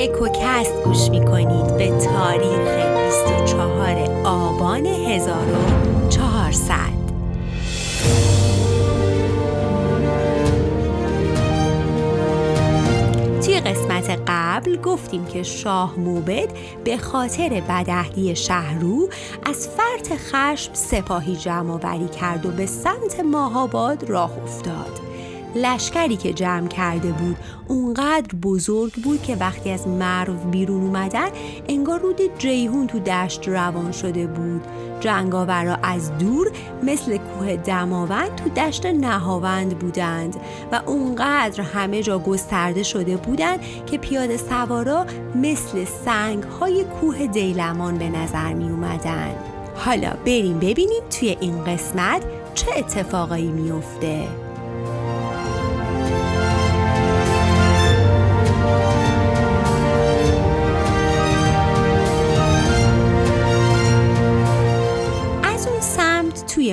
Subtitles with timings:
[0.00, 6.74] اکوکست گوش می‌کنید به تاریخ 24 آبان 1400
[13.42, 16.48] توی قسمت قبل گفتیم که شاه موبد
[16.84, 19.08] به خاطر بدهدی شهرو
[19.46, 25.07] از فرط خشم سپاهی جمع کرد و به سمت ماهاباد راه افتاد.
[25.54, 27.36] لشکری که جمع کرده بود
[27.68, 31.28] اونقدر بزرگ بود که وقتی از مرو بیرون اومدن
[31.68, 34.62] انگار رود جیهون تو دشت روان شده بود
[35.00, 36.50] جنگاورا از دور
[36.82, 40.36] مثل کوه دماوند تو دشت نهاوند بودند
[40.72, 47.98] و اونقدر همه جا گسترده شده بودند که پیاده سوارا مثل سنگ های کوه دیلمان
[47.98, 49.34] به نظر می اومدن.
[49.76, 52.22] حالا بریم ببینیم توی این قسمت
[52.54, 54.47] چه اتفاقایی میافته.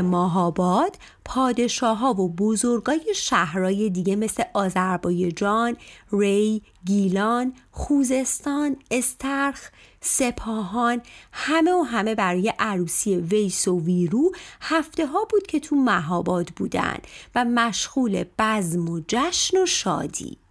[0.00, 5.76] ماهاباد پادشاه ها و بزرگای شهرهای دیگه مثل آذربایجان،
[6.12, 9.70] ری، گیلان، خوزستان، استرخ،
[10.00, 16.48] سپاهان همه و همه برای عروسی ویس و ویرو هفته ها بود که تو مهاباد
[16.48, 16.98] بودن
[17.34, 20.43] و مشغول بزم و جشن و شادی.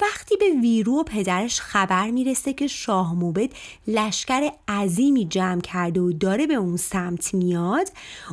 [0.00, 3.50] وقتی به ویرو و پدرش خبر می‌رسه که شاه موبد
[3.86, 7.88] لشکر عظیمی جمع کرده و داره به اون سمت میاد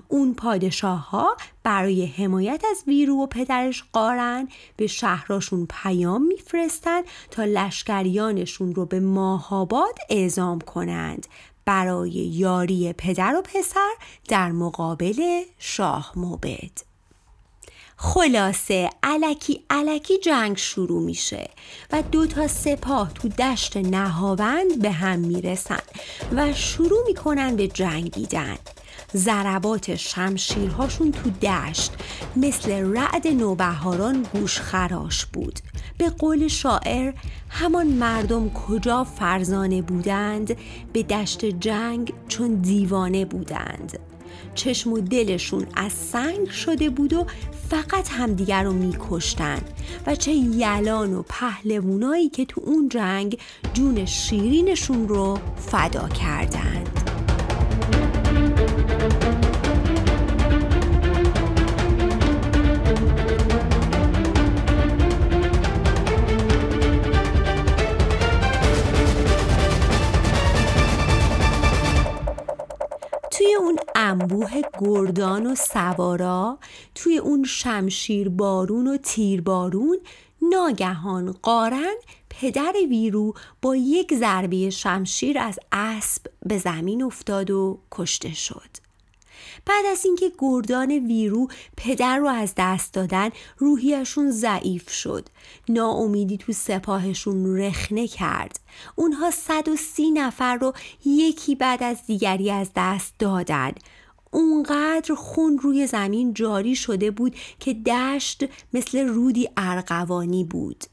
[0.07, 7.43] اون پادشاه ها برای حمایت از ویرو و پدرش قارن به شهراشون پیام میفرستن تا
[7.43, 11.27] لشکریانشون رو به ماهاباد اعزام کنند
[11.65, 13.91] برای یاری پدر و پسر
[14.27, 16.94] در مقابل شاه موبد.
[17.97, 21.49] خلاصه علکی علکی جنگ شروع میشه
[21.91, 25.79] و دو تا سپاه تو دشت نهاوند به هم می‌رسن
[26.31, 28.57] و شروع می‌کنن به جنگیدن
[29.15, 31.93] ضربات شمشیرهاشون تو دشت
[32.35, 35.59] مثل رعد نوبهاران گوش خراش بود.
[35.97, 37.13] به قول شاعر
[37.49, 40.57] همان مردم کجا فرزانه بودند
[40.93, 43.99] به دشت جنگ چون دیوانه بودند.
[44.55, 47.25] چشم و دلشون از سنگ شده بود و
[47.69, 49.61] فقط همدیگر رو میکشتن.
[50.07, 53.39] و چه یلان و پهلوونایی که تو اون جنگ
[53.73, 56.89] جون شیرینشون رو فدا کردند.
[74.25, 76.57] انبوه گردان و سوارا
[76.95, 79.97] توی اون شمشیر بارون و تیر بارون
[80.41, 81.93] ناگهان قارن
[82.29, 88.69] پدر ویرو با یک ضربه شمشیر از اسب به زمین افتاد و کشته شد.
[89.65, 91.47] بعد از اینکه گردان ویرو
[91.77, 95.29] پدر رو از دست دادن روحیشون ضعیف شد.
[95.69, 98.59] ناامیدی تو سپاهشون رخنه کرد.
[98.95, 100.73] اونها 130 نفر رو
[101.05, 103.71] یکی بعد از دیگری از دست دادن.
[104.35, 110.83] اونقدر خون روی زمین جاری شده بود که دشت مثل رودی ارغوانی بود.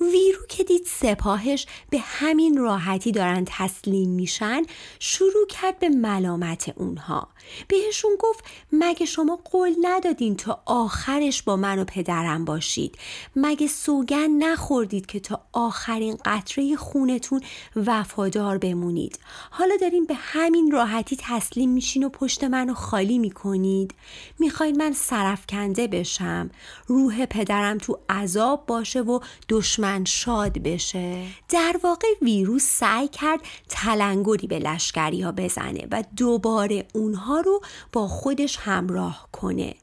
[0.00, 4.62] ویرو که دید سپاهش به همین راحتی دارن تسلیم میشن
[4.98, 7.28] شروع کرد به ملامت اونها.
[7.68, 12.98] بهشون گفت مگه شما قول ندادین تا آخرش با من و پدرم باشید؟
[13.36, 17.40] مگه سوگن نخوردید که تا آخرین قطره خونتون
[17.76, 19.18] وفادار بمونید؟
[19.50, 23.94] حالا دارین به همین راحتی تسلیم میشین و پشت منو خالی می‌کنید؟
[24.38, 26.50] می‌خواین من سرفکنده بشم؟
[26.86, 31.26] روح پدرم تو عذاب باشه و دشمن شاد بشه.
[31.48, 37.60] در واقع ویروس سعی کرد تلنگری به لشکری ها بزنه و دوباره اونها رو
[37.92, 39.74] با خودش همراه کنه.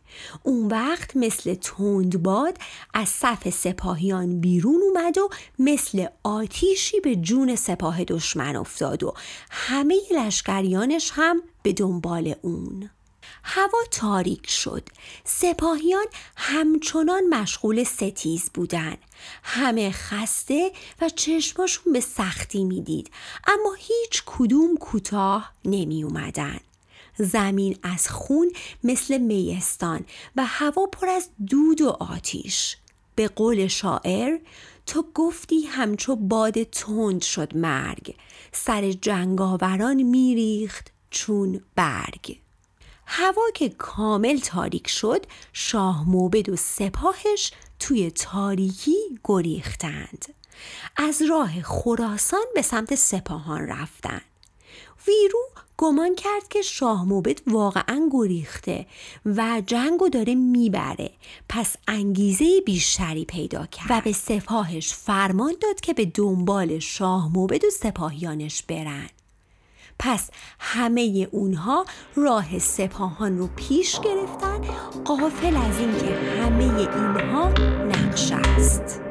[0.43, 2.57] اون وقت مثل تندباد
[2.93, 5.29] از صف سپاهیان بیرون اومد و
[5.59, 9.13] مثل آتیشی به جون سپاه دشمن افتاد و
[9.49, 12.89] همه لشکریانش هم به دنبال اون.
[13.49, 14.83] هوا تاریک شد.
[15.23, 16.05] سپاهیان
[16.35, 18.97] همچنان مشغول ستیز بودن
[19.43, 20.71] همه خسته
[21.01, 23.11] و چشماشون به سختی می‌دید
[23.47, 26.59] اما هیچ کدوم کوتاه نمی اومدن
[27.17, 28.51] زمین از خون
[28.83, 30.05] مثل میستان
[30.35, 32.77] و هوا پر از دود و آتیش.
[33.15, 34.39] به قول شاعر
[34.85, 38.15] تو گفتی همچو باد تند شد مرگ.
[38.51, 42.46] سر جنگاوران میریخت چون برگ.
[43.09, 50.25] هوا که کامل تاریک شد شاه موبد و سپاهش توی تاریکی گریختند.
[50.97, 54.21] از راه خراسان به سمت سپاهان رفتن.
[55.07, 58.85] ویرو گمان کرد که شاه موبد واقعا گریخته
[59.25, 61.11] و جنگو داره می‌بره.
[61.49, 63.87] پس انگیزه بیشتری پیدا کرد.
[63.89, 69.09] و به سپاهش فرمان داد که به دنبال شاه موبد و سپاهیانش برن.
[69.99, 70.29] پس
[70.59, 71.85] همه اونها
[72.15, 74.61] راه سپاهان رو پیش گرفتن
[75.05, 77.49] قافل از اینکه همه اینها
[77.83, 79.06] نقش است.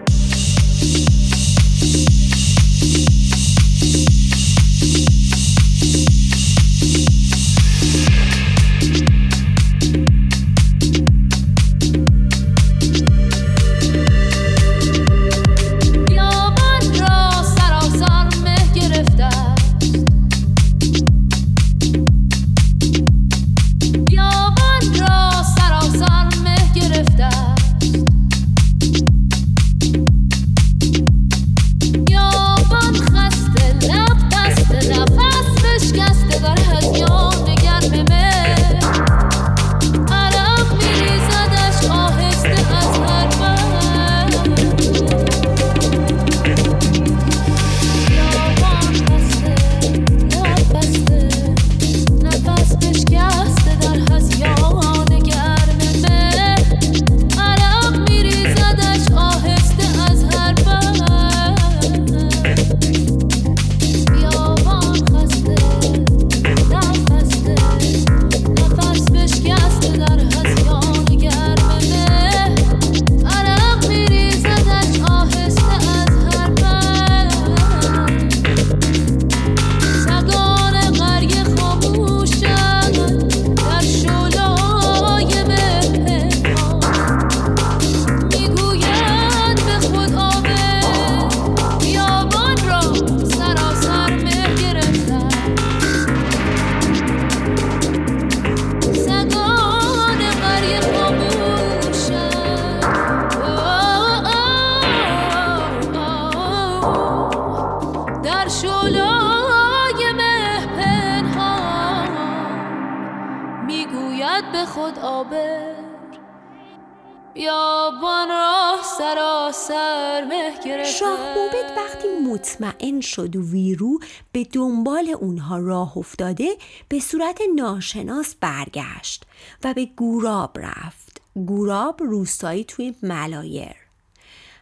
[120.84, 123.98] شاه موبد وقتی مطمئن شد و ویرو
[124.32, 126.56] به دنبال اونها راه افتاده
[126.88, 129.24] به صورت ناشناس برگشت
[129.64, 131.20] و به گوراب رفت.
[131.34, 133.76] گوراب روستایی توی ملایر.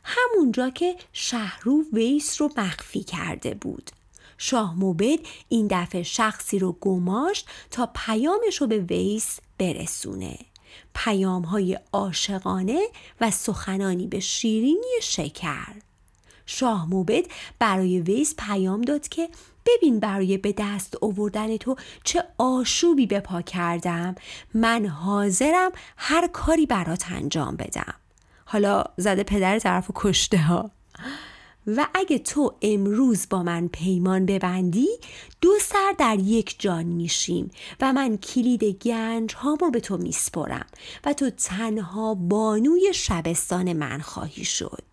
[0.04, 3.90] همونجا که شهرو ویس رو مخفی کرده بود.
[4.38, 5.18] شاه موبد
[5.48, 10.38] این دفعه شخصی رو گماشت تا پیامش رو به ویس برسونه.
[10.94, 12.80] پیام های عاشقانه
[13.20, 15.74] و سخنانی به شیرینی شکر.
[16.46, 17.24] شاه موبد
[17.58, 19.28] برای ویس پیام داد که
[19.66, 24.14] ببین برای به دست آوردن تو چه آشوبی به پا کردم.
[24.54, 27.94] من حاضرم هر کاری برات انجام بدم.
[28.44, 30.70] حالا زده پدر طرف کشته ها.
[31.66, 34.88] و اگه تو امروز با من پیمان ببندی
[35.40, 37.50] دو سر در یک جان میشیم
[37.80, 40.66] و من کلید گنج هامو به تو میسپرم
[41.04, 44.84] و تو تنها بانوی شبستان من خواهی شد.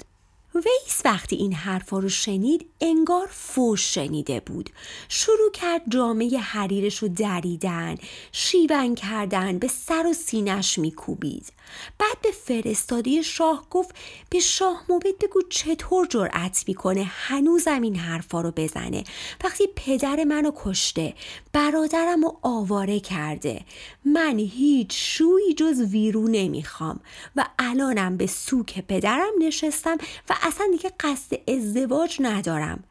[0.56, 4.70] ویس وقتی این حرفا رو شنید انگار فوش شنیده بود.
[5.10, 7.96] شروع کرد جامعه حریرش رو دریدن
[8.32, 11.52] شیون کردن به سر و سینش میکوبید.
[12.00, 13.96] بعد به فرستادی شاه گفت
[14.30, 19.04] به شاه موبد بگو چطور جرأت می‌کنه هنوزم این حرفا رو بزنه.
[19.44, 21.14] وقتی پدر منو کشته
[21.54, 23.62] برادرم رو آواره کرده.
[24.06, 27.00] من هیچ شویی جز ویرو نمی‌خوام
[27.36, 29.98] و الانم به سوک پدرم نشستم
[30.30, 32.84] و اصلا دیگه قصد ازدواج ندارم.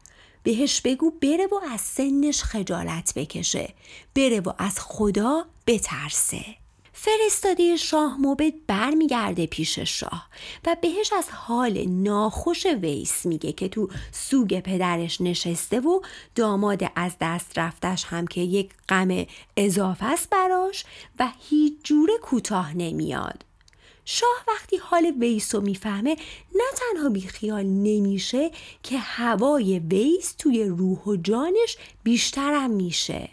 [0.43, 3.73] بهش بگو بره و از سنش خجالت بکشه.
[4.15, 6.60] بره و از خدا بترسه.
[7.03, 10.27] فرستاده شاه موبد برمیگرده پیش شاه
[10.65, 16.01] و بهش از حال ناخوش ویس میگه که تو سوگ پدرش نشسته و
[16.35, 19.25] داماد از دست رفتش هم که یک غم
[19.57, 20.85] اضافه است براش
[21.19, 23.45] و هیچ جوره کوتاه نمیاد.
[24.05, 26.17] شاه وقتی حال ویس رو می‌فهمه
[26.55, 28.51] نه تنها بیخیال نمیشه
[28.83, 33.29] که هوای ویس توی روح و جانش بیشترم میشه.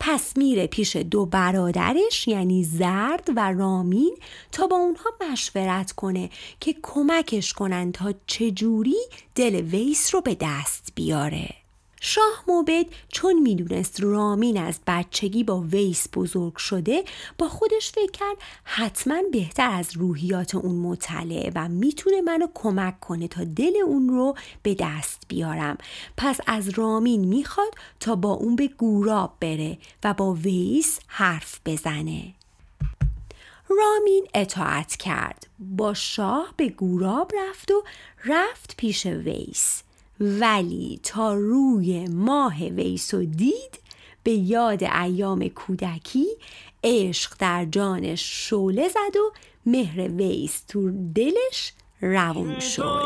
[0.00, 4.16] پس میره پیش دو برادرش یعنی زرد و رامین
[4.52, 8.98] تا با اونها مشورت کنه که کمکش کنن تا چجوری
[9.34, 11.57] دل ویس رو به دست بیاره.
[12.00, 17.04] شاه موبد چون می‌دونست رامین از بچگی با ویس بزرگ شده
[17.38, 23.28] با خودش فکر کرد حتما بهتر از روحیات اون مطلعه و می‌تونه منو کمک کنه
[23.28, 25.78] تا دل اون رو به دست بیارم.
[26.16, 32.34] پس از رامین می‌خواد تا با اون به گوراب بره و با ویس حرف بزنه.
[33.70, 35.46] رامین اطاعت کرد.
[35.58, 37.84] با شاه به گوراب رفت و
[38.24, 39.82] رفت پیش ویس.
[40.20, 43.80] ولی تا روی ماه ویس و دید
[44.22, 46.26] به یاد ایام کودکی
[46.84, 49.32] عشق در جانش شوله زد و
[49.66, 53.02] مهر ویس تو دلش روون شد.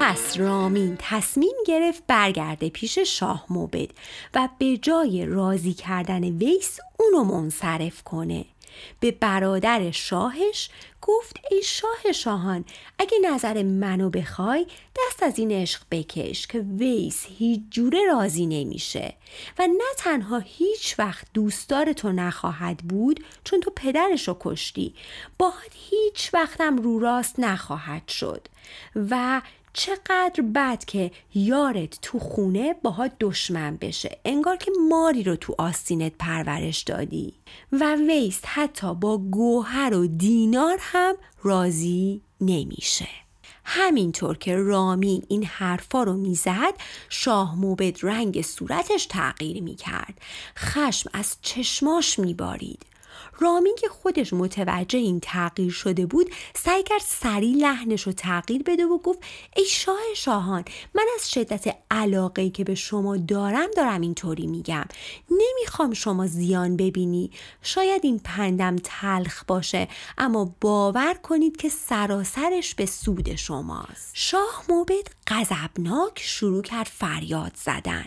[0.00, 3.88] پس رامین تصمیم گرفت برگرده پیش شاه موبد
[4.34, 8.44] و به جای راضی کردن ویس اونو منصرف کنه.
[9.00, 10.70] به برادر شاهش
[11.02, 12.64] گفت ای شاه شاهان
[12.98, 19.14] اگه نظر منو بخوای دست از این عشق بکش که ویس هیچ جوره راضی نمیشه.
[19.58, 24.94] و نه تنها هیچ وقت دوستدار تو نخواهد بود چون تو پدرشو کشتی
[25.38, 28.48] باهات هیچ وقتم رو راست نخواهد شد.
[29.10, 34.18] و چقدر بد که یارت تو خونه باها دشمن بشه.
[34.24, 37.34] انگار که ماری رو تو آستینت پرورش دادی.
[37.72, 43.08] و ویست حتی با گوهر و دینار هم راضی نمیشه.
[43.64, 46.74] همینطور که رامین این حرفا رو می‌زد
[47.08, 50.20] شاه موبد رنگ صورتش تغییر می‌کرد.
[50.56, 52.86] خشم از چشماش میبارید.
[53.40, 58.86] رامین که خودش متوجه این تغییر شده بود سعی کرد سریع لحنش رو تغییر بده
[58.86, 59.18] و گفت
[59.56, 60.64] ای شاه شاهان
[60.94, 64.84] من از شدت علاقه که به شما دارم دارم اینطوری میگم.
[65.30, 67.30] نمی‌خوام شما زیان ببینی.
[67.62, 74.10] شاید این پندم تلخ باشه اما باور کنید که سراسرش به سود شماست.
[74.14, 78.04] شاه موبد غضبناک شروع کرد فریاد زدن.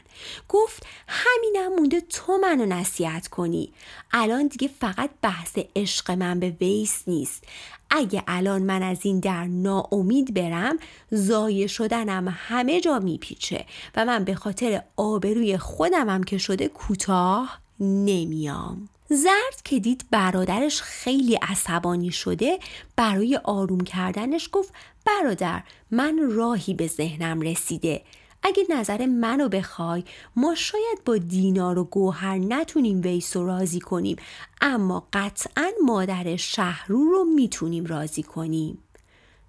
[0.50, 3.74] گفت همینم مونده تو منو نصیحت کنی.
[4.12, 7.44] الان دیگه فقط بحث عشق من به ویس نیست.
[7.90, 10.78] اگه الان من از این در ناامید برم
[11.12, 18.90] زایه شدنم همه جا میپیچه و من به خاطر آبروی خودمم که شده کوتاه نمیام.
[19.10, 22.60] زرد که دید برادرش خیلی عصبانی شده
[22.96, 24.74] برای آروم کردنش گفت
[25.06, 28.02] برادر من راهی به ذهنم رسیده.
[28.44, 30.04] اگه نظر منو بخوای
[30.36, 34.18] ما شاید با دینار و گوهر نتونیم ویس راضی کنیم
[34.62, 38.78] اما قطعا مادر شهرو رو می‌تونیم راضی کنیم.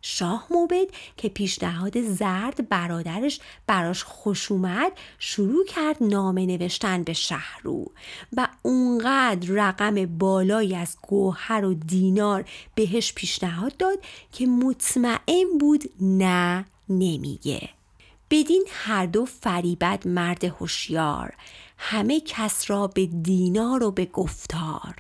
[0.03, 7.91] شاه موبد که پیشنهاد زرد برادرش براش خوش اومد شروع کرد نامه نوشتن به شهرو
[8.37, 12.45] و اونقدر رقم بالایی از گوهر و دینار
[12.75, 13.99] بهش پیشنهاد داد
[14.33, 17.69] که مطمئن بود نه نمیگه.
[18.33, 21.35] بدین هر دو فریبد مرد هوشیار
[21.79, 24.95] همه کس را به دینار و به گفتار.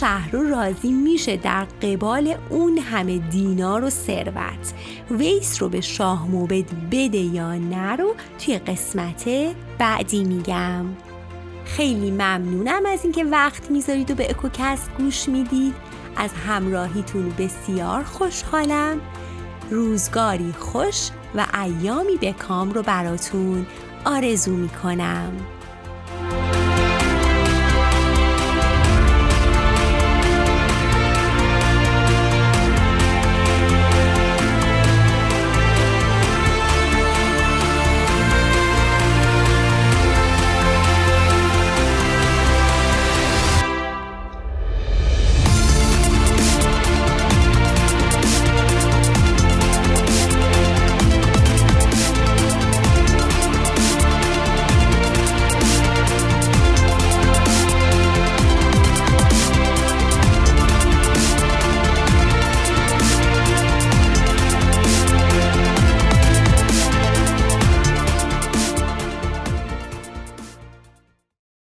[0.00, 4.74] شهرو راضی میشه در قبال اون همه دینار و ثروت.
[5.10, 9.28] ویس رو به شاه موبد بده یا نه رو توی قسمت
[9.78, 10.84] بعدی میگم.
[11.64, 15.74] خیلی ممنونم از اینکه وقت می‌ذارید و به اکوکست گوش می‌دید.
[16.16, 19.00] از همراهیتون بسیار خوشحالم.
[19.70, 23.66] روزگاری خوش و ایامی به کام رو براتون
[24.04, 25.32] آرزو می‌کنم.